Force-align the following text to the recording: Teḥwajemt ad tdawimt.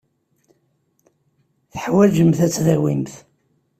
Teḥwajemt 1.71 2.39
ad 2.45 2.51
tdawimt. 2.55 3.13